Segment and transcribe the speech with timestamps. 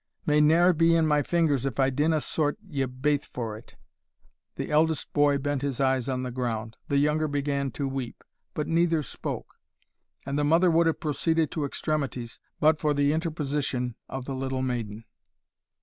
[0.25, 3.75] May ne'er be in my fingers, if I dinna sort ye baith for it!"
[4.55, 8.23] The eldest boy bent his eyes on the ground, the younger began to weep,
[8.55, 9.59] but neither spoke;
[10.25, 14.63] and the mother would have proceeded to extremities, but for the interposition of the little
[14.63, 15.05] maiden.